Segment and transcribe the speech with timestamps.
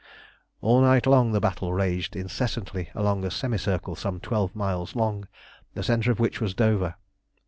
[0.61, 5.27] All night long the battle raged incessantly along a semicircle some twelve miles long,
[5.75, 6.95] the centre of which was Dover.